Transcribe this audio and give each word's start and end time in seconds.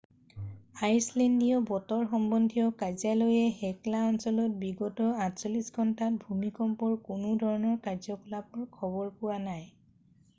আইচলেণ্ডীয় 0.85 1.57
বতৰ 1.71 2.05
সম্বন্ধীয় 2.13 2.63
কাৰ্যালয়ে 2.79 3.51
হেকলা 3.57 3.99
অঞ্চলত 4.13 4.57
বিগত 4.63 5.05
48 5.25 5.69
ঘণ্টাত 5.75 6.31
ভূমিকম্পৰ 6.31 6.97
কোনো 7.11 7.35
ধৰণৰ 7.45 7.77
কাৰ্যকলাপৰ 7.89 8.67
খবৰ 8.81 9.13
পোৱা 9.21 9.39
নাই 9.47 9.63